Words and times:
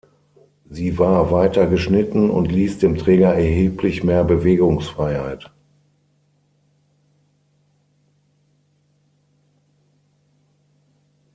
Sie 0.67 0.97
war 0.97 1.29
weiter 1.31 1.67
geschnitten 1.67 2.31
und 2.31 2.45
ließ 2.51 2.79
dem 2.79 2.97
Träger 2.97 3.35
erheblich 3.35 4.03
mehr 4.03 4.23
Bewegungsfreiheit. 4.23 5.51